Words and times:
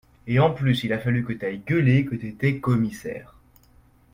En 0.39 0.49
plus 0.49 0.83
il 0.83 0.93
a 0.93 0.99
fallu 0.99 1.23
que 1.23 1.31
t’ailles 1.33 1.61
gueuler 1.63 2.05
que 2.07 2.15
t’étais 2.15 2.57
commissaire 2.59 3.35